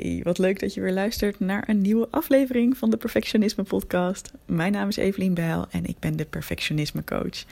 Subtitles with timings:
[0.00, 4.32] Hey, wat leuk dat je weer luistert naar een nieuwe aflevering van de Perfectionisme Podcast.
[4.46, 7.44] Mijn naam is Evelien Bijl en ik ben de Perfectionisme Coach.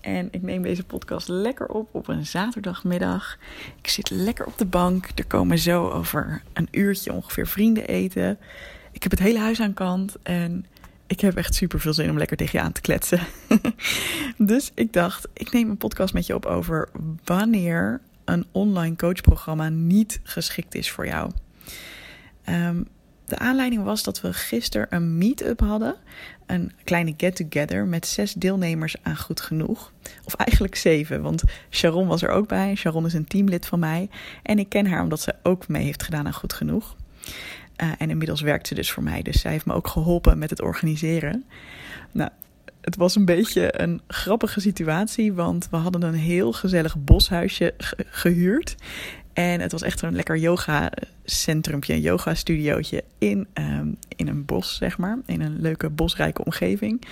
[0.00, 3.38] En ik neem deze podcast lekker op op een zaterdagmiddag.
[3.82, 5.08] Ik zit lekker op de bank.
[5.14, 8.38] Er komen zo over een uurtje ongeveer vrienden eten.
[8.92, 10.66] Ik heb het hele huis aan kant en
[11.06, 13.20] ik heb echt super veel zin om lekker tegen je aan te kletsen.
[14.36, 16.88] dus ik dacht, ik neem een podcast met je op over
[17.24, 21.30] wanneer een online coachprogramma niet geschikt is voor jou.
[22.48, 22.86] Um,
[23.26, 25.96] de aanleiding was dat we gisteren een meet-up hadden.
[26.46, 29.92] Een kleine get-together met zes deelnemers aan Goed Genoeg.
[30.24, 32.74] Of eigenlijk zeven, want Sharon was er ook bij.
[32.74, 34.08] Sharon is een teamlid van mij.
[34.42, 36.96] En ik ken haar omdat ze ook mee heeft gedaan aan Goed Genoeg.
[37.82, 39.22] Uh, en inmiddels werkt ze dus voor mij.
[39.22, 41.44] Dus zij heeft me ook geholpen met het organiseren.
[42.12, 42.30] Nou,
[42.80, 48.76] het was een beetje een grappige situatie, want we hadden een heel gezellig boshuisje gehuurd.
[49.38, 54.98] En het was echt een lekker yoga-centrumpje, een yoga-studiootje in, um, in een bos, zeg
[54.98, 55.18] maar.
[55.26, 57.02] In een leuke bosrijke omgeving.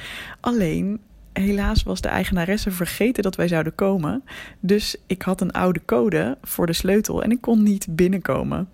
[0.40, 1.00] Alleen,
[1.32, 4.22] helaas was de eigenaresse vergeten dat wij zouden komen.
[4.60, 8.68] Dus ik had een oude code voor de sleutel en ik kon niet binnenkomen.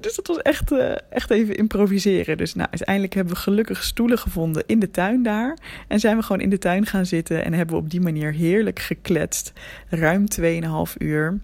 [0.00, 2.36] Dus dat was echt, uh, echt even improviseren.
[2.36, 5.58] Dus nou, uiteindelijk hebben we gelukkig stoelen gevonden in de tuin daar.
[5.88, 8.32] En zijn we gewoon in de tuin gaan zitten en hebben we op die manier
[8.32, 9.52] heerlijk gekletst.
[9.88, 11.40] Ruim 2,5 uur.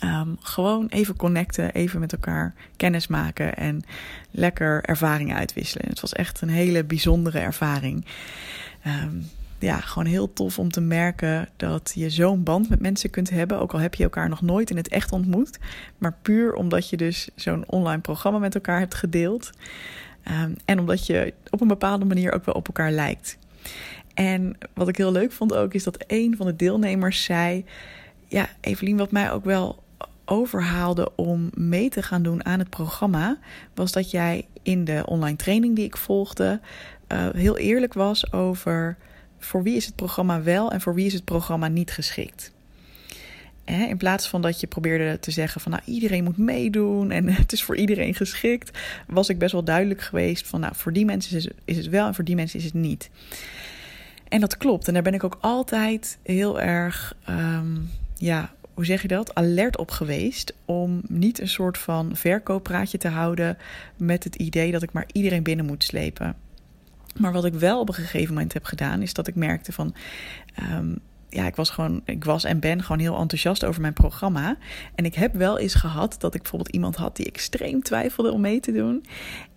[0.00, 3.82] Um, gewoon even connecten, even met elkaar kennis maken en
[4.30, 5.88] lekker ervaringen uitwisselen.
[5.88, 8.06] Het was echt een hele bijzondere ervaring.
[8.86, 13.30] Um, ja, gewoon heel tof om te merken dat je zo'n band met mensen kunt
[13.30, 13.60] hebben.
[13.60, 15.58] Ook al heb je elkaar nog nooit in het echt ontmoet.
[15.98, 19.50] Maar puur omdat je dus zo'n online programma met elkaar hebt gedeeld.
[20.42, 23.38] Um, en omdat je op een bepaalde manier ook wel op elkaar lijkt.
[24.14, 27.64] En wat ik heel leuk vond ook, is dat een van de deelnemers zei:
[28.28, 29.82] Ja, Evelien, wat mij ook wel
[30.24, 33.38] overhaalde om mee te gaan doen aan het programma,
[33.74, 36.60] was dat jij in de online training die ik volgde
[37.12, 38.96] uh, heel eerlijk was over
[39.38, 42.52] voor wie is het programma wel en voor wie is het programma niet geschikt.
[43.64, 47.52] In plaats van dat je probeerde te zeggen van nou iedereen moet meedoen en het
[47.52, 51.52] is voor iedereen geschikt, was ik best wel duidelijk geweest van nou voor die mensen
[51.64, 53.10] is het wel en voor die mensen is het niet.
[54.28, 59.02] En dat klopt en daar ben ik ook altijd heel erg um, ja, hoe zeg
[59.02, 63.58] je dat, alert op geweest om niet een soort van verkooppraatje te houden
[63.96, 66.36] met het idee dat ik maar iedereen binnen moet slepen.
[67.16, 69.94] Maar wat ik wel op een gegeven moment heb gedaan, is dat ik merkte van.
[70.72, 70.98] Um,
[71.34, 74.56] ja, ik was gewoon, ik was en ben gewoon heel enthousiast over mijn programma.
[74.94, 78.40] En ik heb wel eens gehad dat ik bijvoorbeeld iemand had die extreem twijfelde om
[78.40, 79.04] mee te doen.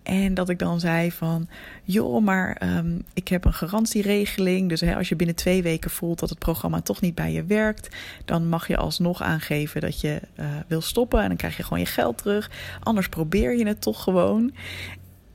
[0.02, 1.48] En dat ik dan zei van,
[1.82, 4.68] joh, maar um, ik heb een garantieregeling.
[4.68, 7.44] Dus hè, als je binnen twee weken voelt dat het programma toch niet bij je
[7.44, 11.20] werkt, dan mag je alsnog aangeven dat je uh, wil stoppen.
[11.20, 12.50] En dan krijg je gewoon je geld terug.
[12.80, 14.52] Anders probeer je het toch gewoon.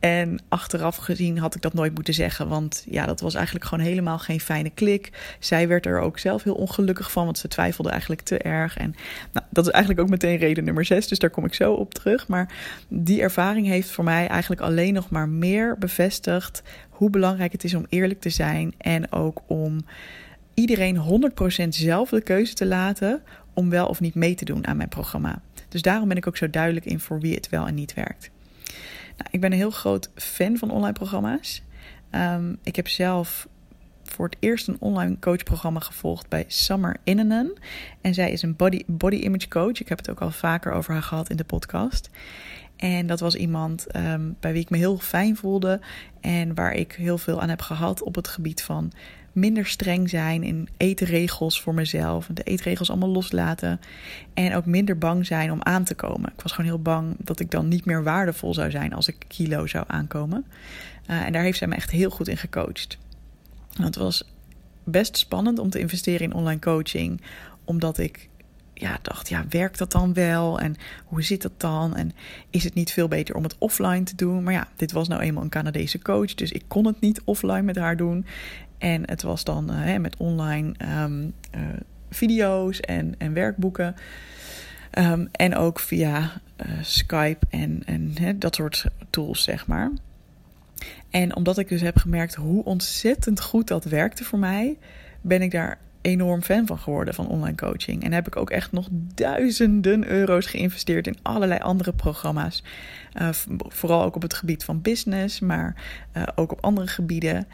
[0.03, 3.85] En achteraf gezien had ik dat nooit moeten zeggen, want ja, dat was eigenlijk gewoon
[3.85, 5.35] helemaal geen fijne klik.
[5.39, 8.77] Zij werd er ook zelf heel ongelukkig van, want ze twijfelde eigenlijk te erg.
[8.77, 8.95] En
[9.31, 11.93] nou, dat is eigenlijk ook meteen reden nummer zes, dus daar kom ik zo op
[11.93, 12.27] terug.
[12.27, 12.53] Maar
[12.87, 17.73] die ervaring heeft voor mij eigenlijk alleen nog maar meer bevestigd hoe belangrijk het is
[17.73, 19.85] om eerlijk te zijn en ook om
[20.53, 21.31] iedereen
[21.65, 23.21] 100% zelf de keuze te laten
[23.53, 25.41] om wel of niet mee te doen aan mijn programma.
[25.69, 28.31] Dus daarom ben ik ook zo duidelijk in voor wie het wel en niet werkt.
[29.17, 31.61] Nou, ik ben een heel groot fan van online programma's.
[32.11, 33.47] Um, ik heb zelf
[34.03, 37.53] voor het eerst een online coachprogramma gevolgd bij Summer Innenen.
[38.01, 39.79] En zij is een body, body image coach.
[39.79, 42.09] Ik heb het ook al vaker over haar gehad in de podcast.
[42.75, 45.79] En dat was iemand um, bij wie ik me heel fijn voelde
[46.21, 48.91] en waar ik heel veel aan heb gehad op het gebied van
[49.33, 52.29] minder streng zijn in eetregels voor mezelf.
[52.33, 53.79] De eetregels allemaal loslaten.
[54.33, 56.31] En ook minder bang zijn om aan te komen.
[56.35, 59.15] Ik was gewoon heel bang dat ik dan niet meer waardevol zou zijn als ik
[59.27, 60.45] kilo zou aankomen.
[61.09, 62.97] Uh, en daar heeft zij me echt heel goed in gecoacht.
[63.73, 64.31] Het was
[64.83, 67.21] best spannend om te investeren in online coaching.
[67.65, 68.29] Omdat ik
[68.73, 70.59] ja, dacht, ja, werkt dat dan wel?
[70.59, 70.75] En
[71.05, 71.95] hoe zit dat dan?
[71.95, 72.11] En
[72.49, 74.43] is het niet veel beter om het offline te doen?
[74.43, 77.61] Maar ja, dit was nou eenmaal een Canadese coach, dus ik kon het niet offline
[77.61, 78.25] met haar doen.
[78.83, 81.61] En het was dan uh, met online um, uh,
[82.09, 83.95] video's en, en werkboeken.
[84.91, 86.19] Ehm, en ook via
[86.65, 89.91] uh, Skype en, en hè, dat soort tools, zeg maar.
[91.09, 94.77] En omdat ik dus heb gemerkt hoe ontzettend goed dat werkte voor mij,
[95.21, 98.03] ben ik daar enorm fan van geworden van online coaching.
[98.03, 102.63] En heb ik ook echt nog duizenden euro's geïnvesteerd in allerlei andere programma's.
[103.67, 105.75] Vooral ook op het gebied van business, maar
[106.35, 107.47] ook op andere gebieden.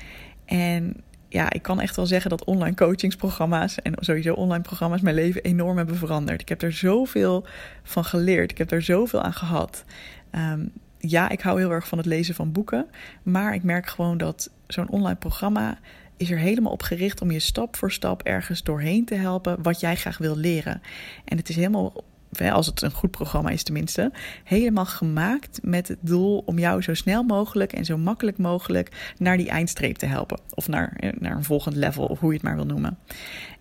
[0.45, 0.95] En
[1.29, 5.43] ja, ik kan echt wel zeggen dat online coachingsprogramma's en sowieso online programma's mijn leven
[5.43, 6.41] enorm hebben veranderd.
[6.41, 7.45] Ik heb er zoveel
[7.83, 8.51] van geleerd.
[8.51, 9.83] Ik heb er zoveel aan gehad.
[10.31, 12.87] Um, ja, ik hou heel erg van het lezen van boeken.
[13.23, 15.77] Maar ik merk gewoon dat zo'n online programma
[16.17, 19.79] is er helemaal op gericht om je stap voor stap ergens doorheen te helpen wat
[19.79, 20.81] jij graag wil leren.
[21.25, 22.03] En het is helemaal,
[22.51, 24.11] als het een goed programma is tenminste,
[24.43, 29.37] helemaal gemaakt met het doel om jou zo snel mogelijk en zo makkelijk mogelijk naar
[29.37, 30.39] die eindstreep te helpen.
[30.53, 32.97] Of naar, eh, naar een volgend level, of hoe je het maar wil noemen.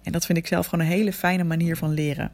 [0.02, 2.32] En dat vind ik zelf gewoon een hele fijne manier van leren.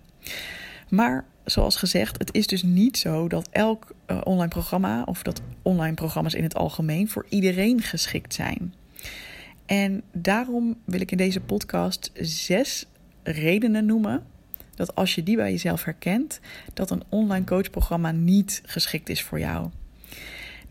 [0.89, 5.43] Maar zoals gezegd, het is dus niet zo dat elk uh, online programma of dat
[5.63, 8.75] online programma's in het algemeen voor iedereen geschikt zijn.
[9.67, 12.87] En daarom wil ik in deze podcast zes
[13.23, 14.23] redenen noemen
[14.75, 16.41] dat als je die bij jezelf herkent,
[16.75, 19.71] dat een online coachprogramma niet geschikt is voor jou.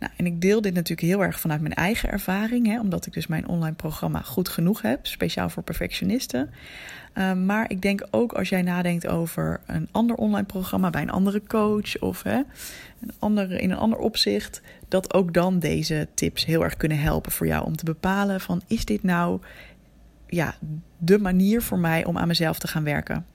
[0.03, 3.13] Nou, en ik deel dit natuurlijk heel erg vanuit mijn eigen ervaring, hè, omdat ik
[3.13, 6.49] dus mijn online programma goed genoeg heb, speciaal voor perfectionisten.
[7.13, 11.09] Uh, maar ik denk ook als jij nadenkt over een ander online programma bij een
[11.09, 12.35] andere coach of hè,
[12.99, 17.31] een andere, in een ander opzicht, dat ook dan deze tips heel erg kunnen helpen
[17.31, 19.41] voor jou om te bepalen van is dit nou
[20.27, 20.55] ja,
[20.97, 23.25] de manier voor mij om aan mezelf te gaan werken.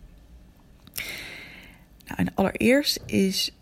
[2.07, 3.53] Nou, en allereerst is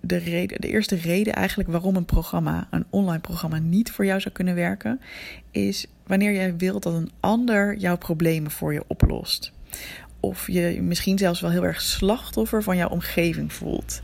[0.00, 4.20] de, reden, de eerste reden eigenlijk waarom een programma, een online programma, niet voor jou
[4.20, 5.00] zou kunnen werken,
[5.50, 9.52] is wanneer jij wilt dat een ander jouw problemen voor je oplost.
[10.20, 14.02] Of je misschien zelfs wel heel erg slachtoffer van jouw omgeving voelt.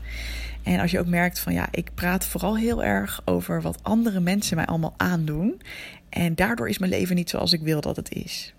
[0.63, 4.19] En als je ook merkt van ja, ik praat vooral heel erg over wat andere
[4.19, 5.61] mensen mij allemaal aandoen.
[6.09, 8.53] En daardoor is mijn leven niet zoals ik wil dat het is.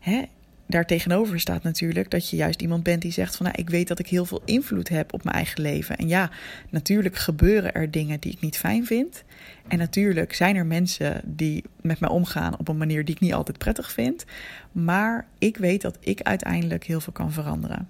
[0.00, 0.22] Hè?
[0.70, 3.98] Daartegenover staat natuurlijk dat je juist iemand bent die zegt van nou, ik weet dat
[3.98, 5.96] ik heel veel invloed heb op mijn eigen leven.
[5.96, 6.30] En ja,
[6.70, 9.24] natuurlijk gebeuren er dingen die ik niet fijn vind.
[9.68, 13.34] En natuurlijk zijn er mensen die met mij omgaan op een manier die ik niet
[13.34, 14.24] altijd prettig vind.
[14.72, 17.88] Maar ik weet dat ik uiteindelijk heel veel kan veranderen.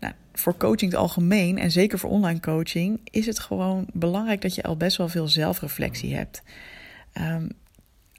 [0.00, 4.54] Nou, voor coaching het algemeen en zeker voor online coaching is het gewoon belangrijk dat
[4.54, 6.42] je al best wel veel zelfreflectie hebt.
[7.20, 7.48] Um,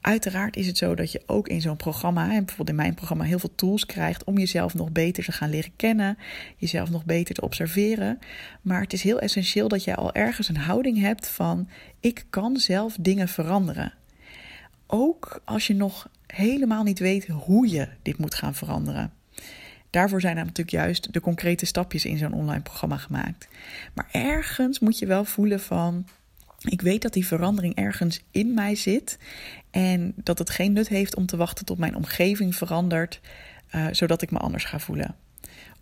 [0.00, 3.24] Uiteraard is het zo dat je ook in zo'n programma, en bijvoorbeeld in mijn programma,
[3.24, 6.18] heel veel tools krijgt om jezelf nog beter te gaan leren kennen,
[6.56, 8.18] jezelf nog beter te observeren.
[8.62, 11.68] Maar het is heel essentieel dat jij al ergens een houding hebt van:
[12.00, 13.92] ik kan zelf dingen veranderen.
[14.86, 19.12] Ook als je nog helemaal niet weet hoe je dit moet gaan veranderen.
[19.90, 23.48] Daarvoor zijn natuurlijk juist de concrete stapjes in zo'n online programma gemaakt.
[23.94, 26.06] Maar ergens moet je wel voelen van
[26.58, 29.18] ik weet dat die verandering ergens in mij zit
[29.70, 33.20] en dat het geen nut heeft om te wachten tot mijn omgeving verandert,
[33.74, 35.14] uh, zodat ik me anders ga voelen.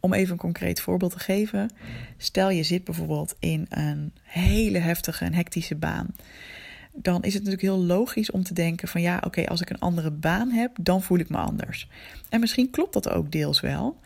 [0.00, 1.70] Om even een concreet voorbeeld te geven.
[2.16, 6.14] Stel je zit bijvoorbeeld in een hele heftige en hectische baan.
[6.96, 9.78] Dan is het natuurlijk heel logisch om te denken van ja, oké, als ik een
[9.78, 11.88] andere baan heb, dan voel ik me anders.
[12.28, 13.96] En misschien klopt dat ook deels wel.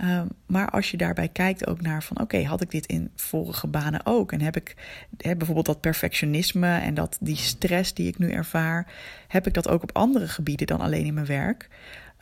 [0.00, 3.66] Um, maar als je daarbij kijkt ook naar van oké, had ik dit in vorige
[3.66, 4.32] banen ook?
[4.32, 4.76] En heb ik
[5.18, 8.92] bijvoorbeeld dat perfectionisme en dat die stress die ik nu ervaar,
[9.28, 11.68] heb ik dat ook op andere gebieden dan alleen in mijn werk?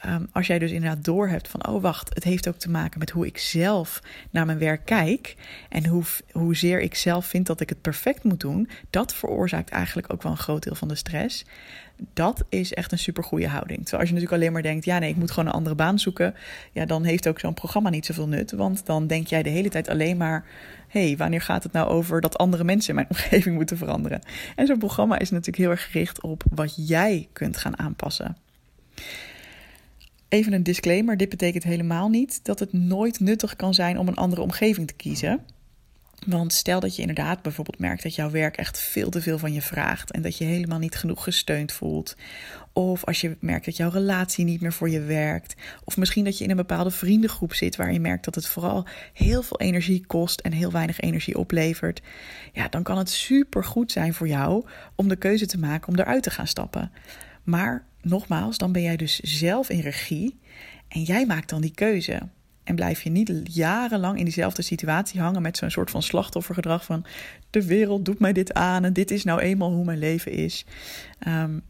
[0.09, 3.11] Um, als jij dus inderdaad doorhebt van, oh wacht, het heeft ook te maken met
[3.11, 5.37] hoe ik zelf naar mijn werk kijk
[5.69, 10.13] en hoe, hoezeer ik zelf vind dat ik het perfect moet doen, dat veroorzaakt eigenlijk
[10.13, 11.45] ook wel een groot deel van de stress.
[12.13, 13.79] Dat is echt een supergoeie houding.
[13.79, 15.99] Terwijl als je natuurlijk alleen maar denkt, ja nee, ik moet gewoon een andere baan
[15.99, 16.35] zoeken,
[16.73, 19.69] ja dan heeft ook zo'n programma niet zoveel nut, want dan denk jij de hele
[19.69, 20.45] tijd alleen maar,
[20.89, 24.21] hé, hey, wanneer gaat het nou over dat andere mensen in mijn omgeving moeten veranderen?
[24.57, 28.37] En zo'n programma is natuurlijk heel erg gericht op wat jij kunt gaan aanpassen.
[30.35, 34.17] Even een disclaimer: dit betekent helemaal niet dat het nooit nuttig kan zijn om een
[34.17, 35.41] andere omgeving te kiezen.
[36.26, 39.53] Want stel dat je inderdaad bijvoorbeeld merkt dat jouw werk echt veel te veel van
[39.53, 42.17] je vraagt en dat je helemaal niet genoeg gesteund voelt.
[42.73, 45.55] Of als je merkt dat jouw relatie niet meer voor je werkt.
[45.85, 48.87] Of misschien dat je in een bepaalde vriendengroep zit waar je merkt dat het vooral
[49.12, 52.03] heel veel energie kost en heel weinig energie oplevert.
[52.53, 54.64] Ja, dan kan het super goed zijn voor jou
[54.95, 56.93] om de keuze te maken om eruit te gaan stappen.
[57.43, 60.39] Maar nogmaals, dan ben jij dus zelf in regie
[60.89, 62.21] en jij maakt dan die keuze.
[62.65, 67.05] En blijf je niet jarenlang in diezelfde situatie hangen met zo'n soort van slachtoffergedrag van
[67.51, 70.67] de wereld doet mij dit aan en dit is nou eenmaal hoe mijn leven is.
[71.29, 71.63] Um,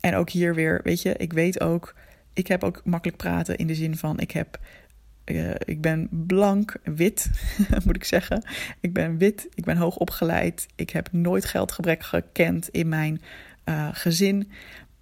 [0.00, 1.94] en ook hier weer, weet je, ik weet ook,
[2.32, 4.60] ik heb ook makkelijk praten in de zin van ik heb
[5.24, 7.30] uh, ik ben blank, wit,
[7.84, 8.44] moet ik zeggen.
[8.80, 10.66] Ik ben wit, ik ben hoog opgeleid.
[10.74, 13.22] Ik heb nooit geldgebrek gekend in mijn
[13.64, 14.50] uh, gezin.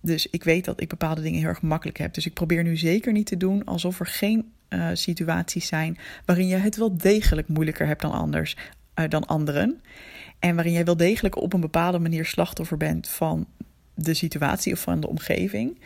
[0.01, 2.15] Dus ik weet dat ik bepaalde dingen heel erg makkelijk heb.
[2.15, 6.47] Dus ik probeer nu zeker niet te doen alsof er geen uh, situaties zijn waarin
[6.47, 8.57] je het wel degelijk moeilijker hebt dan anders,
[9.09, 9.81] dan anderen.
[10.39, 13.47] En waarin jij wel degelijk op een bepaalde manier slachtoffer bent van
[13.95, 15.81] de situatie of van de omgeving.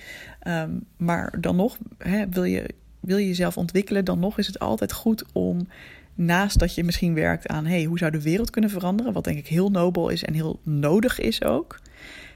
[0.47, 4.59] Um, maar dan nog, hè, wil, je, wil je jezelf ontwikkelen, dan nog is het
[4.59, 5.69] altijd goed om
[6.15, 9.39] naast dat je misschien werkt aan hey, hoe zou de wereld kunnen veranderen, wat denk
[9.39, 11.81] ik heel nobel is en heel nodig is ook,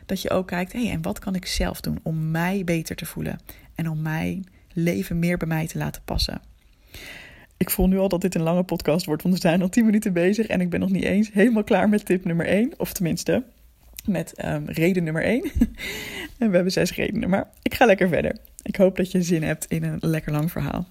[0.09, 3.07] dat je ook kijkt, hey, en wat kan ik zelf doen om mij beter te
[3.07, 3.38] voelen
[3.75, 6.41] en om mijn leven meer bij mij te laten passen.
[7.57, 9.85] Ik voel nu al dat dit een lange podcast wordt, want we zijn al 10
[9.85, 12.73] minuten bezig en ik ben nog niet eens helemaal klaar met tip nummer 1.
[12.77, 13.43] Of tenminste,
[14.05, 15.43] met um, reden nummer 1.
[16.38, 18.37] en we hebben zes redenen, maar ik ga lekker verder.
[18.62, 20.87] Ik hoop dat je zin hebt in een lekker lang verhaal.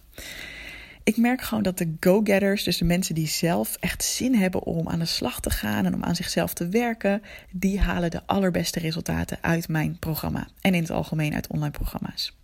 [1.07, 4.89] Ik merk gewoon dat de go-getters, dus de mensen die zelf echt zin hebben om
[4.89, 7.21] aan de slag te gaan en om aan zichzelf te werken,
[7.51, 12.37] die halen de allerbeste resultaten uit mijn programma en in het algemeen uit online programma's.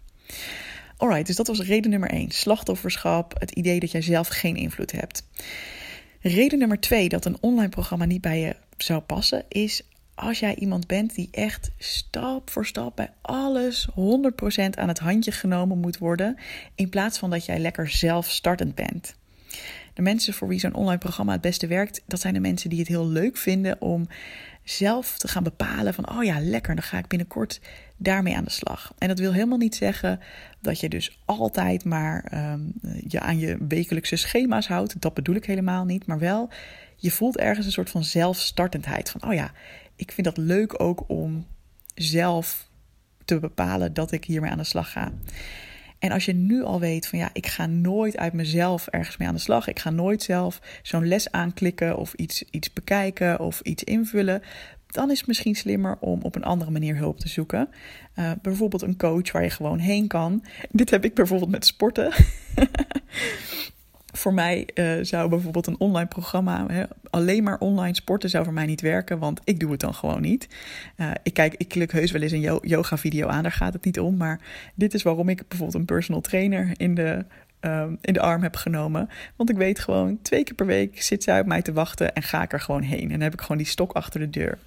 [0.98, 2.32] Alright, dus dat was reden nummer 1.
[2.32, 5.28] Slachtofferschap, het idee dat jij zelf geen invloed hebt.
[6.22, 9.82] Reden nummer 2 dat een online programma niet bij je zou passen, is
[10.16, 13.94] als jij iemand bent die echt stap voor stap bij alles 100%
[14.70, 16.38] aan het handje genomen moet worden,
[16.76, 19.16] in plaats van dat jij lekker zelfstartend bent.
[19.94, 22.80] De mensen voor wie zo'n online programma het beste werkt, dat zijn de mensen die
[22.80, 24.08] het heel leuk vinden om
[24.64, 27.60] zelf te gaan bepalen van, oh ja, lekker, dan ga ik binnenkort
[27.98, 28.94] daarmee aan de slag.
[28.98, 30.20] En dat wil helemaal niet zeggen
[30.62, 32.74] dat je dus altijd maar um,
[33.08, 35.02] je aan je wekelijkse schema's houdt.
[35.02, 36.50] Dat bedoel ik helemaal niet, maar wel,
[36.96, 39.52] je voelt ergens een soort van zelfstartendheid van, oh ja,
[39.96, 41.46] ik vind dat leuk ook om
[41.96, 42.68] zelf
[43.26, 45.12] te bepalen dat ik hiermee aan de slag ga.
[46.00, 49.28] En als je nu al weet van ja, ik ga nooit uit mezelf ergens mee
[49.28, 49.68] aan de slag.
[49.68, 54.42] Ik ga nooit zelf zo'n les aanklikken of iets, iets bekijken of iets invullen.
[54.88, 57.70] Dan is het misschien slimmer om op een andere manier hulp te zoeken.
[58.16, 60.44] Uh, bijvoorbeeld een coach waar je gewoon heen kan.
[60.72, 62.14] Dit heb ik bijvoorbeeld met sporten.
[64.16, 68.54] voor mij uh, zou bijvoorbeeld een online programma, hè, alleen maar online sporten zou voor
[68.54, 70.48] mij niet werken, want ik doe het dan gewoon niet.
[70.98, 73.86] Uh, ik kijk, ik klik heus wel eens een yoga video aan, daar gaat het
[73.86, 74.18] niet om.
[74.18, 74.40] Maar
[74.76, 77.26] dit is waarom ik bijvoorbeeld een personal trainer in de,
[77.62, 79.10] uh, in de arm heb genomen.
[79.36, 82.24] Want ik weet gewoon, twee keer per week zit zij op mij te wachten en
[82.24, 83.04] ga ik er gewoon heen.
[83.04, 84.58] En dan heb ik gewoon die stok achter de deur.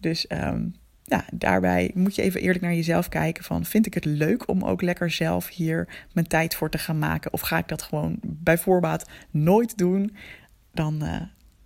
[0.00, 0.74] Dus um,
[1.06, 4.64] ja, daarbij moet je even eerlijk naar jezelf kijken van vind ik het leuk om
[4.64, 8.18] ook lekker zelf hier mijn tijd voor te gaan maken of ga ik dat gewoon
[8.22, 10.16] bij voorbaat nooit doen,
[10.72, 11.20] dan, uh,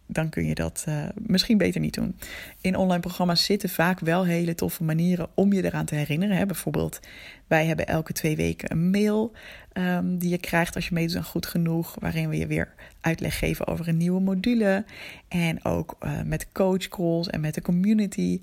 [0.06, 2.16] dan kun je dat uh, misschien beter niet doen.
[2.60, 6.36] In online programma's zitten vaak wel hele toffe manieren om je eraan te herinneren.
[6.36, 6.46] Hè.
[6.46, 7.00] Bijvoorbeeld,
[7.46, 9.32] wij hebben elke twee weken een mail
[9.80, 13.38] um, die je krijgt als je meedoet aan Goed Genoeg, waarin we je weer uitleg
[13.38, 14.84] geven over een nieuwe module.
[15.28, 18.40] En ook uh, met coach calls en met de community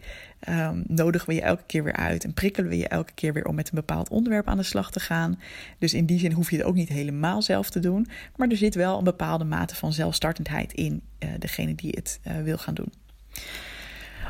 [0.49, 3.45] um, nodigen we je elke keer weer uit en prikkelen we je elke keer weer
[3.45, 5.39] om met een bepaald onderwerp aan de slag te gaan.
[5.79, 8.57] Dus in die zin hoef je het ook niet helemaal zelf te doen, maar er
[8.57, 12.73] zit wel een bepaalde mate van zelfstartendheid in uh, degene die het uh, wil gaan
[12.73, 12.91] doen.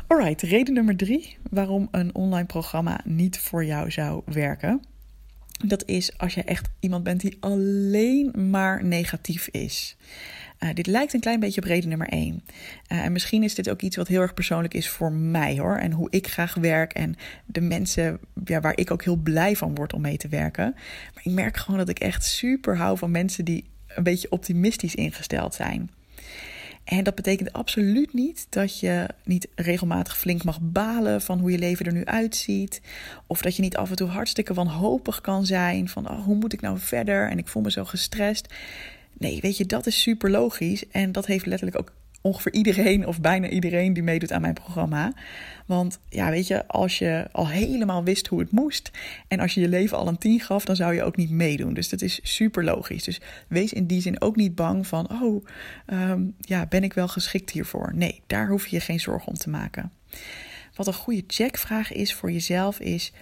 [0.06, 4.82] Alright, reden nummer drie waarom een online programma niet voor jou zou werken.
[5.66, 9.96] Dat is als je echt iemand bent die alleen maar negatief is.
[10.60, 12.44] Uh, dit lijkt een klein beetje op reden nummer één.
[12.92, 15.76] Uh, en misschien is dit ook iets wat heel erg persoonlijk is voor mij hoor.
[15.76, 19.74] En hoe ik graag werk en de mensen ja, waar ik ook heel blij van
[19.74, 20.74] word om mee te werken.
[21.14, 24.94] Maar ik merk gewoon dat ik echt super hou van mensen die een beetje optimistisch
[24.94, 25.90] ingesteld zijn.
[26.88, 31.58] En dat betekent absoluut niet dat je niet regelmatig flink mag balen van hoe je
[31.58, 32.80] leven er nu uitziet.
[33.26, 36.52] Of dat je niet af en toe hartstikke wanhopig kan zijn van oh, hoe moet
[36.52, 38.54] ik nou verder en ik voel me zo gestrest.
[39.18, 40.88] Nee, weet je, dat is super logisch.
[40.88, 45.12] En dat heeft letterlijk ook ongeveer iedereen of bijna iedereen die meedoet aan mijn programma.
[45.66, 48.90] Want ja, weet je, als je al helemaal wist hoe het moest
[49.28, 51.74] en als je je leven al een tien gaf, dan zou je ook niet meedoen.
[51.74, 53.04] Dus dat is super logisch.
[53.04, 55.44] Dus wees in die zin ook niet bang van, oh,
[55.86, 57.92] um, ja, ben ik wel geschikt hiervoor?
[57.94, 59.92] Nee, daar hoef je je geen zorgen om te maken.
[60.74, 63.12] Wat een goede checkvraag is voor jezelf is,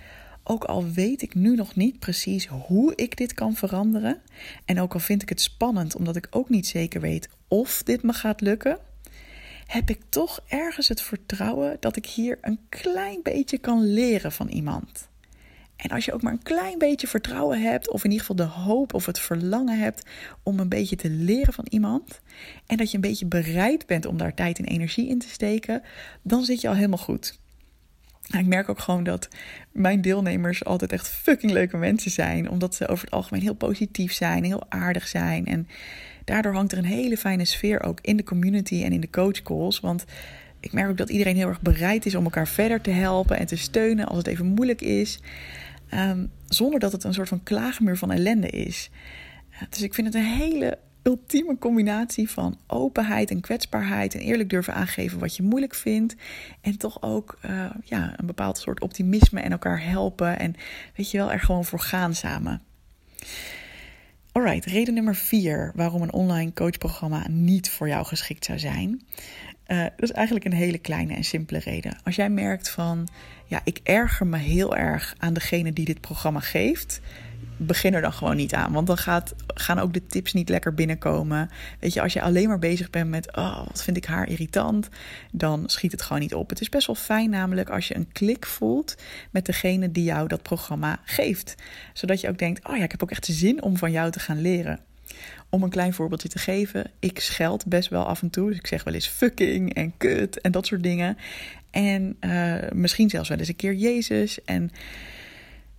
[0.49, 4.21] ook al weet ik nu nog niet precies hoe ik dit kan veranderen,
[4.65, 8.03] en ook al vind ik het spannend omdat ik ook niet zeker weet of dit
[8.03, 8.79] me gaat lukken,
[9.67, 14.49] heb ik toch ergens het vertrouwen dat ik hier een klein beetje kan leren van
[14.49, 15.09] iemand.
[15.77, 18.53] En als je ook maar een klein beetje vertrouwen hebt, of in ieder geval de
[18.53, 20.03] hoop of het verlangen hebt
[20.43, 22.21] om een beetje te leren van iemand,
[22.67, 25.83] en dat je een beetje bereid bent om daar tijd en energie in te steken,
[26.23, 27.39] dan zit je al helemaal goed.
[28.27, 29.29] Ik merk ook gewoon dat
[29.73, 32.51] mijn deelnemers altijd echt fucking leuke mensen zijn.
[32.51, 35.47] Omdat ze over het algemeen heel positief zijn, heel aardig zijn.
[35.47, 35.69] En
[36.25, 39.81] daardoor hangt er een hele fijne sfeer ook in de community en in de coachcalls.
[39.81, 40.05] Want
[40.61, 43.47] ik merk ook dat iedereen heel erg bereid is om elkaar verder te helpen en
[43.47, 45.21] te steunen als het even moeilijk is.
[45.89, 48.91] Ehm, zonder dat het een soort van klaagmuur van ellende is.
[49.71, 54.75] Dus ik vind het een hele ultieme combinatie van openheid en kwetsbaarheid en eerlijk durven
[54.75, 56.15] aangeven wat je moeilijk vindt.
[56.61, 60.39] En toch ook uh, ja, een bepaald soort optimisme en elkaar helpen.
[60.39, 60.55] En
[60.97, 62.63] weet je wel, er gewoon voor gaan samen.
[64.33, 69.03] Alright, reden nummer vier waarom een online coachprogramma niet voor jou geschikt zou zijn.
[69.67, 71.97] Uh, dat is eigenlijk een hele kleine en simpele reden.
[72.05, 73.09] Als jij merkt van,
[73.47, 77.01] ja, ik erger me heel erg aan degene die dit programma geeft,
[77.57, 78.73] begin er dan gewoon niet aan.
[78.73, 81.51] Want dan gaat, gaan ook de tips niet lekker binnenkomen.
[81.81, 84.89] Weet je, als je alleen maar bezig bent met, oh, wat vind ik haar irritant,
[85.33, 86.49] dan schiet het gewoon niet op.
[86.49, 88.95] Het is best wel fijn namelijk als je een klik voelt
[89.31, 91.55] met degene die jou dat programma geeft.
[91.93, 94.21] Zodat je ook denkt, oh ja, ik heb ook echt zin om van jou te
[94.21, 94.81] gaan leren.
[95.49, 98.49] Om een klein voorbeeldje te geven, ik scheld best wel af en toe.
[98.49, 101.17] Dus ik zeg wel eens fucking en kut en dat soort dingen.
[101.71, 104.45] En uh, misschien zelfs wel eens een keer Jezus.
[104.45, 104.71] En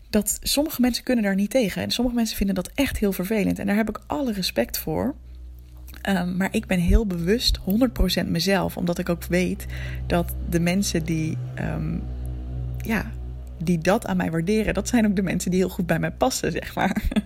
[0.09, 1.81] dat sommige mensen kunnen daar niet tegen.
[1.81, 3.59] En sommige mensen vinden dat echt heel vervelend.
[3.59, 5.15] En daar heb ik alle respect voor.
[6.09, 7.59] Um, maar ik ben heel bewust
[8.23, 8.77] 100% mezelf.
[8.77, 9.65] Omdat ik ook weet
[10.07, 12.03] dat de mensen die, um,
[12.77, 13.11] ja,
[13.63, 16.11] die dat aan mij waarderen, dat zijn ook de mensen die heel goed bij mij
[16.11, 17.03] passen, zeg maar.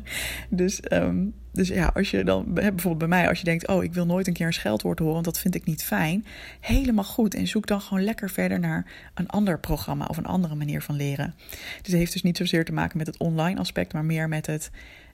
[0.50, 3.94] Dus, um, dus ja, als je dan bijvoorbeeld bij mij, als je denkt: Oh, ik
[3.94, 6.26] wil nooit een keer een scheldwoord horen, want dat vind ik niet fijn.
[6.60, 7.36] Helemaal goed.
[7.36, 10.96] En zoek dan gewoon lekker verder naar een ander programma of een andere manier van
[10.96, 11.34] leren.
[11.48, 14.46] Dus het heeft dus niet zozeer te maken met het online aspect, maar meer met
[14.46, 14.72] het,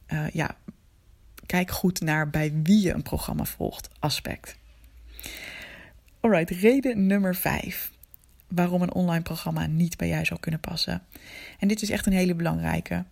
[0.07, 0.55] uh, ja,
[1.45, 4.57] kijk goed naar bij wie je een programma volgt aspect.
[6.19, 7.91] Alright, reden nummer 5
[8.47, 11.03] waarom een online programma niet bij jou zou kunnen passen.
[11.59, 13.05] En dit is echt een hele belangrijke.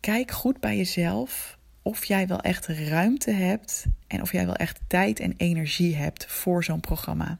[0.00, 4.80] Kijk goed bij jezelf of jij wel echt ruimte hebt en of jij wel echt
[4.86, 7.38] tijd en energie hebt voor zo'n programma.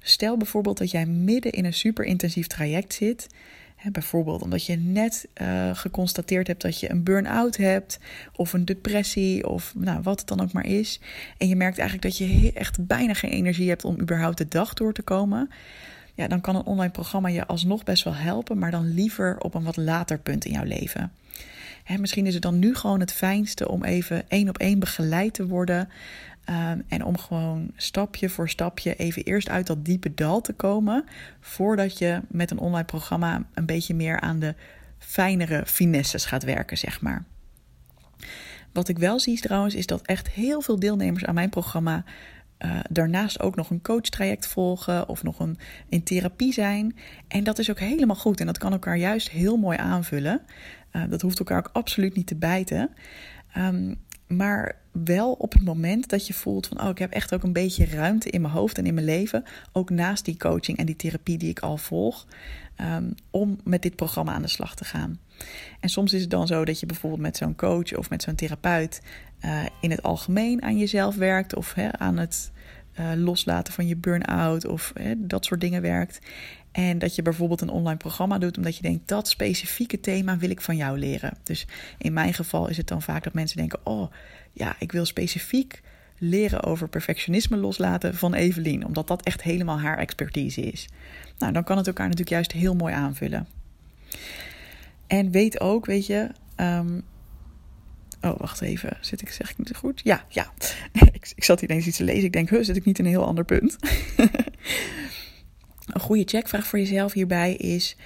[0.00, 3.26] Dus stel bijvoorbeeld dat jij midden in een super intensief traject zit.
[3.78, 7.98] Hè, bijvoorbeeld omdat je net uh, geconstateerd hebt dat je een burn-out hebt,
[8.36, 11.00] of een depressie, of nou, wat het dan ook maar is.
[11.36, 14.74] En je merkt eigenlijk dat je echt bijna geen energie hebt om überhaupt de dag
[14.74, 15.50] door te komen.
[16.14, 19.54] Ja, dan kan een online programma je alsnog best wel helpen, maar dan liever op
[19.54, 21.12] een wat later punt in jouw leven
[21.96, 25.46] misschien is het dan nu gewoon het fijnste om even één op één begeleid te
[25.46, 25.88] worden.
[26.50, 31.04] Um, en om gewoon stapje voor stapje even eerst uit dat diepe dal te komen.
[31.40, 34.54] Voordat je met een online programma een beetje meer aan de
[34.98, 37.24] fijnere finesses gaat werken, zeg maar.
[38.72, 42.04] Wat ik wel zie trouwens, is dat echt heel veel deelnemers aan mijn programma
[42.58, 45.58] uh, daarnaast ook nog een coachtraject volgen of nog een,
[45.88, 46.96] in therapie zijn.
[47.28, 50.40] En dat is ook helemaal goed en dat kan elkaar juist heel mooi aanvullen.
[50.92, 52.90] Uh, dat hoeft elkaar ook absoluut niet te bijten.
[53.56, 53.96] Um,
[54.28, 57.52] maar wel op het moment dat je voelt van, oh, ik heb echt ook een
[57.52, 60.96] beetje ruimte in mijn hoofd en in mijn leven, ook naast die coaching en die
[60.96, 62.26] therapie die ik al volg,
[62.80, 65.20] um, om met dit programma aan de slag te gaan.
[65.80, 68.34] En soms is het dan zo dat je bijvoorbeeld met zo'n coach of met zo'n
[68.34, 69.02] therapeut
[69.44, 72.50] uh, in het algemeen aan jezelf werkt of aan het
[73.00, 76.18] uh, loslaten van je burn-out of dat soort dingen werkt.
[76.72, 80.50] En dat je bijvoorbeeld een online programma doet omdat je denkt dat specifieke thema wil
[80.50, 81.36] ik van jou leren.
[81.42, 81.66] Dus
[81.98, 84.12] in mijn geval is het dan vaak dat mensen denken: oh
[84.52, 85.80] ja, ik wil specifiek
[86.18, 90.88] leren over perfectionisme loslaten van Evelien, omdat dat echt helemaal haar expertise is.
[91.38, 93.46] Nou, dan kan het elkaar natuurlijk juist heel mooi aanvullen.
[95.06, 96.28] En weet ook, weet je.
[96.56, 97.02] Um,
[98.20, 98.96] oh, wacht even.
[99.00, 100.00] Zit ik, zeg ik niet goed?
[100.04, 100.52] Ja, ja.
[101.12, 102.24] ik, ik zat ineens iets te lezen.
[102.24, 103.76] Ik denk, huh, zit ik niet in een heel ander punt?
[105.88, 107.96] Een goede checkvraag voor jezelf hierbij is: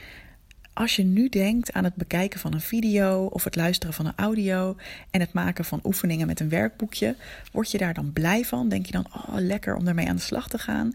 [0.72, 4.16] als je nu denkt aan het bekijken van een video of het luisteren van een
[4.16, 4.76] audio
[5.10, 7.16] en het maken van oefeningen met een werkboekje,
[7.52, 8.68] word je daar dan blij van?
[8.68, 10.92] Denk je dan, oh lekker om daarmee aan de slag te gaan?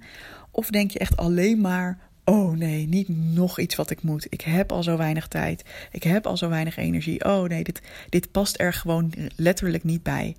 [0.52, 1.98] Of denk je echt alleen maar,
[2.30, 4.28] oh nee, niet nog iets wat ik moet.
[4.30, 5.64] Ik heb al zo weinig tijd.
[5.92, 7.26] Ik heb al zo weinig energie.
[7.26, 10.36] Oh nee, dit, dit past er gewoon letterlijk niet bij.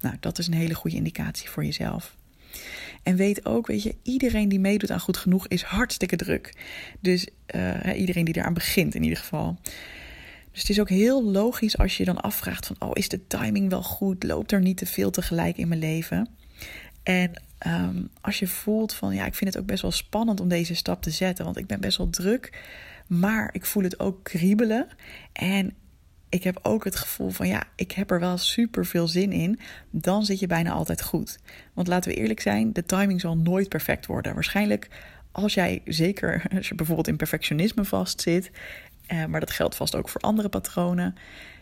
[0.00, 2.16] Nou, dat is een hele goede indicatie voor jezelf.
[3.02, 6.52] En weet ook, weet je, iedereen die meedoet aan goed genoeg is hartstikke druk.
[7.00, 9.56] Dus uh, iedereen die eraan begint in ieder geval.
[10.52, 13.70] Dus het is ook heel logisch als je dan afvraagt van, oh, is de timing
[13.70, 14.22] wel goed?
[14.24, 16.28] Loopt er niet te veel tegelijk in mijn leven?
[17.06, 20.48] En um, als je voelt van, ja, ik vind het ook best wel spannend om
[20.48, 22.62] deze stap te zetten, want ik ben best wel druk,
[23.06, 24.86] maar ik voel het ook kriebelen.
[25.32, 25.74] En
[26.28, 29.58] ik heb ook het gevoel van ja, ik heb er wel super veel zin in.
[29.90, 31.38] Dan zit je bijna altijd goed.
[31.74, 34.34] Want laten we eerlijk zijn, de timing zal nooit perfect worden.
[34.34, 34.88] Waarschijnlijk
[35.32, 38.50] als jij zeker, als je bijvoorbeeld in perfectionisme vastzit,
[39.12, 41.14] uh, maar dat geldt vast ook voor andere patronen,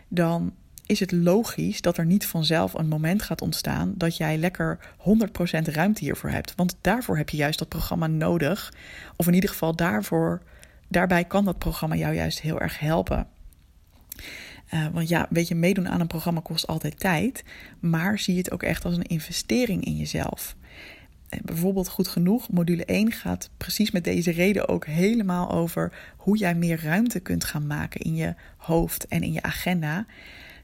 [0.07, 0.53] dan
[0.85, 5.01] is het logisch dat er niet vanzelf een moment gaat ontstaan dat jij lekker 100%
[5.63, 6.55] ruimte hiervoor hebt.
[6.55, 8.73] Want daarvoor heb je juist dat programma nodig.
[9.15, 10.41] Of in ieder geval daarvoor,
[10.87, 13.27] daarbij kan dat programma jou juist heel erg helpen.
[14.73, 17.43] Uh, want ja, weet je, meedoen aan een programma kost altijd tijd.
[17.79, 20.55] Maar zie het ook echt als een investering in jezelf.
[21.29, 26.37] En bijvoorbeeld Goed Genoeg, module 1 gaat precies met deze reden ook helemaal over hoe
[26.37, 30.05] jij meer ruimte kunt gaan maken in je hoofd en in je agenda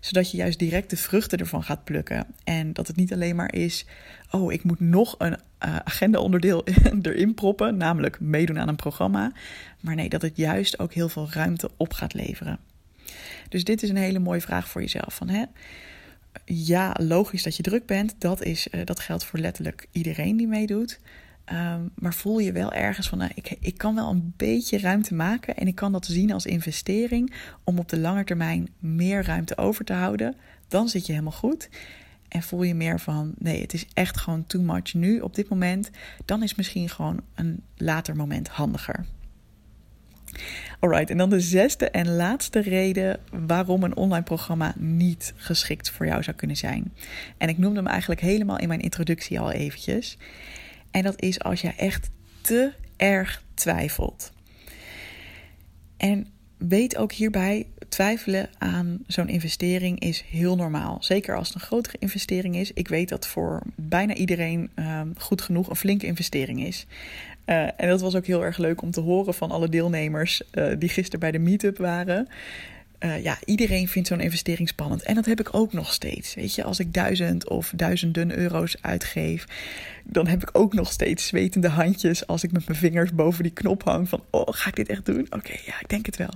[0.02, 2.26] zodat je juist direct de vruchten ervan gaat plukken.
[2.44, 3.86] En dat het niet alleen maar is,
[4.32, 6.64] oh, ik moet nog een uh, agenda-onderdeel
[7.02, 9.32] erin proppen, namelijk meedoen aan een programma.
[9.80, 12.60] Maar nee, dat het juist ook heel veel ruimte op gaat leveren.
[13.50, 15.16] Dus dit is een hele mooie vraag voor jezelf.
[15.16, 15.44] Van, hè?
[16.46, 18.16] Ja, logisch dat je druk bent.
[18.18, 21.00] Dat, is, uh, dat geldt voor letterlijk iedereen die meedoet.
[21.54, 25.14] Um, maar voel je wel ergens van, nou, ik, ik kan wel een beetje ruimte
[25.14, 27.34] maken en ik kan dat zien als investering
[27.64, 30.36] om op de lange termijn meer ruimte over te houden.
[30.68, 31.70] Dan zit je helemaal goed.
[32.28, 35.50] En voel je meer van, nee, het is echt gewoon too much nu op dit
[35.50, 35.90] moment.
[36.26, 39.06] Dan is misschien gewoon een later moment handiger.
[40.80, 46.06] Alright, en dan de zesde en laatste reden waarom een online programma niet geschikt voor
[46.06, 46.94] jou zou kunnen zijn.
[47.38, 50.18] En ik noemde hem eigenlijk helemaal in mijn introductie al eventjes.
[50.92, 52.10] En dat is als je echt
[52.42, 54.32] te erg twijfelt.
[55.98, 56.28] En
[56.58, 60.98] weet ook hierbij, twijfelen aan zo'n investering is heel normaal.
[61.00, 62.74] Zeker als het een grotere investering is.
[62.74, 66.86] Ik weet dat voor bijna iedereen uh, goed genoeg een flinke investering is.
[67.46, 70.74] Uh, en dat was ook heel erg leuk om te horen van alle deelnemers uh,
[70.78, 72.28] die gisteren bij de meetup waren.
[73.06, 75.04] Uh, ja, iedereen vindt zo'n investering spannend.
[75.04, 76.34] En dat heb ik ook nog steeds.
[76.34, 79.46] Weet je, als ik duizend of duizenden euro's uitgeef,
[80.04, 83.52] dan heb ik ook nog steeds zwetende handjes als ik met mijn vingers boven die
[83.52, 85.28] knop hang van, oh, ga ik dit echt doen?
[85.30, 86.34] Oké, ja, ik denk het wel.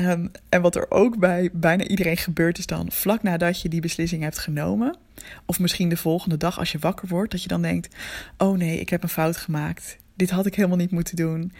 [0.00, 3.80] um, en wat er ook bij bijna iedereen gebeurt is dan vlak nadat je die
[3.80, 4.96] beslissing hebt genomen,
[5.46, 7.94] of misschien de volgende dag als je wakker wordt, dat je dan denkt,
[8.36, 9.96] oh nee, ik heb een fout gemaakt.
[10.14, 11.52] Dit had ik helemaal niet moeten doen.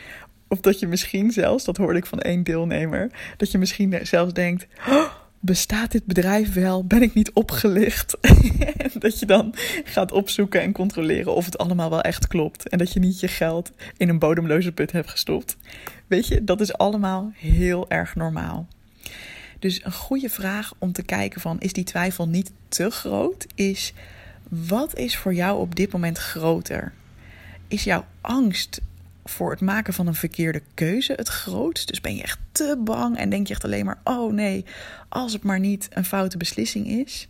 [0.48, 4.32] Of dat je misschien zelfs, dat hoorde ik van één deelnemer, dat je misschien zelfs
[4.32, 6.84] denkt: oh, bestaat dit bedrijf wel?
[6.84, 8.16] Ben ik niet opgelicht?
[8.98, 12.68] dat je dan gaat opzoeken en controleren of het allemaal wel echt klopt.
[12.68, 15.56] En dat je niet je geld in een bodemloze put hebt gestopt.
[16.06, 18.66] Weet je, dat is allemaal heel erg normaal.
[19.58, 23.46] Dus een goede vraag om te kijken van is die twijfel niet te groot?
[23.54, 23.92] Is
[24.48, 26.92] wat is voor jou op dit moment groter?
[27.68, 28.80] Is jouw angst
[29.28, 31.88] voor het maken van een verkeerde keuze het grootst?
[31.88, 34.64] Dus ben je echt te bang en denk je echt alleen maar: oh nee,
[35.08, 37.28] als het maar niet een foute beslissing is?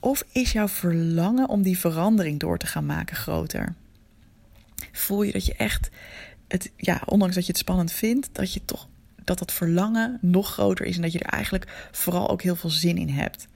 [0.00, 3.74] Of is jouw verlangen om die verandering door te gaan maken groter?
[4.92, 5.90] Voel je dat je echt
[6.48, 8.88] het, ja, ondanks dat je het spannend vindt, dat je toch
[9.24, 12.70] dat dat verlangen nog groter is en dat je er eigenlijk vooral ook heel veel
[12.70, 13.48] zin in hebt.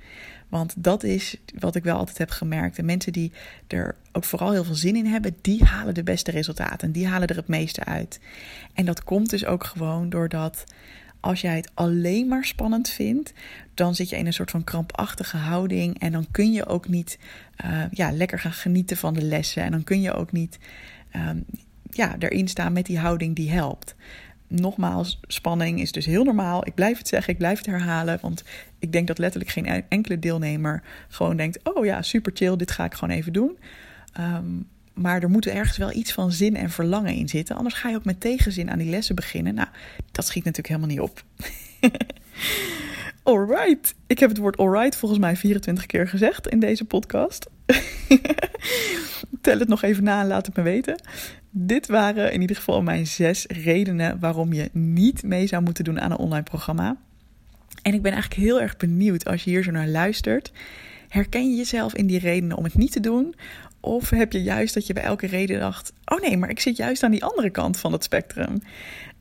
[0.55, 2.77] Want dat is wat ik wel altijd heb gemerkt.
[2.77, 3.33] De mensen die
[3.67, 6.93] er ook vooral heel veel zin in hebben, die halen de beste resultaten.
[6.93, 8.21] Die halen er het meeste uit.
[8.75, 10.65] En dat komt dus ook gewoon doordat
[11.21, 13.33] als jij het alleen maar spannend vindt,
[13.75, 15.99] dan zit je in een soort van krampachtige houding.
[15.99, 17.19] En dan kun je ook niet
[17.65, 19.63] uh, ja, lekker gaan genieten van de lessen.
[19.63, 20.59] En dan kun je ook niet
[21.17, 21.45] um,
[21.91, 23.95] ja, erin staan met die houding die helpt
[24.49, 26.67] nogmaals, spanning is dus heel normaal.
[26.67, 28.19] Ik blijf het zeggen, ik blijf het herhalen.
[28.21, 28.45] Want
[28.79, 32.85] ik denk dat letterlijk geen enkele deelnemer gewoon denkt: oh ja, super chill, dit ga
[32.85, 33.59] ik gewoon even doen.
[34.21, 37.57] Um, maar er moet ergens wel iets van zin en verlangen in zitten.
[37.57, 39.55] Anders ga je ook met tegenzin aan die lessen beginnen.
[39.55, 39.69] Nou,
[40.13, 41.25] dat schiet natuurlijk helemaal niet op.
[43.23, 43.95] alright.
[44.07, 47.47] Ik heb het woord alright volgens mij 24 keer gezegd in deze podcast.
[49.41, 51.01] Tel het nog even na en laat het me weten.
[51.51, 56.01] Dit waren in ieder geval mijn zes redenen waarom je niet mee zou moeten doen
[56.01, 56.97] aan een online programma.
[57.83, 60.53] En ik ben eigenlijk heel erg benieuwd als je hier zo naar luistert.
[61.09, 63.35] Herken je jezelf in die redenen om het niet te doen?
[63.81, 66.77] Of heb je juist dat je bij elke reden dacht: oh nee, maar ik zit
[66.77, 68.63] juist aan die andere kant van het spectrum?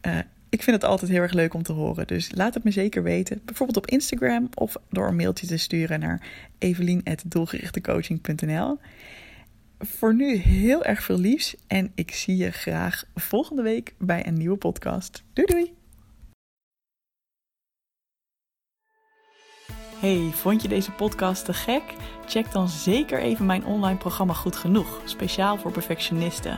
[0.08, 0.18] Uh,
[0.54, 2.08] ik vind het altijd heel erg leuk om te horen.
[2.08, 3.42] Dus laat het me zeker weten.
[3.46, 8.80] Bijvoorbeeld op Instagram of door een mailtje te sturen naar evelien.doelgerichtecoaching.nl
[9.80, 14.34] voor nu heel erg veel liefs en ik zie je graag volgende week bij een
[14.34, 15.24] nieuwe podcast.
[15.34, 15.74] Doei doei!
[20.00, 21.84] Hey, vond je deze podcast te gek?
[22.26, 26.58] Check dan zeker even mijn online programma Goed Genoeg, speciaal voor perfectionisten.